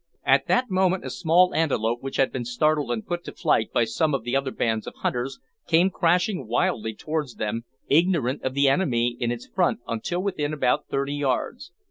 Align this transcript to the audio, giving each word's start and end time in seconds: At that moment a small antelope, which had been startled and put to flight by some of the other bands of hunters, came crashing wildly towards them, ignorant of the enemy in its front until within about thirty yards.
At 0.25 0.47
that 0.47 0.71
moment 0.71 1.05
a 1.05 1.11
small 1.11 1.53
antelope, 1.53 2.01
which 2.01 2.17
had 2.17 2.31
been 2.31 2.43
startled 2.43 2.89
and 2.89 3.05
put 3.05 3.23
to 3.25 3.31
flight 3.31 3.71
by 3.71 3.83
some 3.83 4.15
of 4.15 4.23
the 4.23 4.35
other 4.35 4.49
bands 4.49 4.87
of 4.87 4.95
hunters, 4.95 5.39
came 5.67 5.91
crashing 5.91 6.47
wildly 6.47 6.95
towards 6.95 7.35
them, 7.35 7.65
ignorant 7.87 8.41
of 8.41 8.55
the 8.55 8.67
enemy 8.67 9.15
in 9.19 9.31
its 9.31 9.45
front 9.45 9.79
until 9.87 10.19
within 10.23 10.53
about 10.53 10.87
thirty 10.87 11.13
yards. 11.13 11.71